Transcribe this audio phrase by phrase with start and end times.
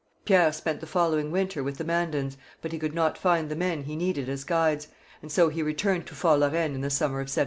[0.25, 3.83] Pierre spent the following winter with the Mandans, but he could not find the men
[3.83, 4.87] he needed as guides,
[5.21, 7.39] and so he returned to Fort La Reine in the summer of 1741.